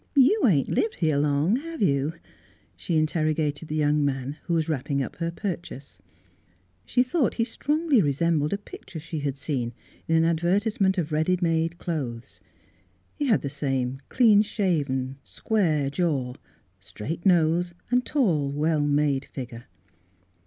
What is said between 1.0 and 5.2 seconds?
long, have you?" she interrogated the young man, who was wrapping up